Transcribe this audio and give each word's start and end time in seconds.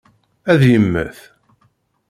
Ad 0.51 0.61
yemmet? 0.71 1.17